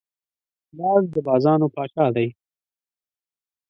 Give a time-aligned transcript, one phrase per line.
[0.77, 2.27] باز د بازانو پاچا دی